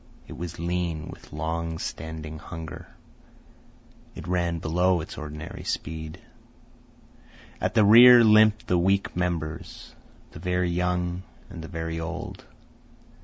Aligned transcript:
It 0.27 0.35
was 0.35 0.57
lean 0.57 1.09
with 1.09 1.31
long 1.31 1.77
standing 1.77 2.39
hunger. 2.39 2.87
It 4.15 4.27
ran 4.27 4.57
below 4.57 4.99
its 4.99 5.15
ordinary 5.15 5.63
speed. 5.63 6.19
At 7.61 7.75
the 7.75 7.85
rear 7.85 8.23
limped 8.23 8.65
the 8.65 8.79
weak 8.79 9.15
members, 9.15 9.93
the 10.31 10.39
very 10.39 10.71
young 10.71 11.21
and 11.51 11.63
the 11.63 11.67
very 11.67 11.99
old. 11.99 12.45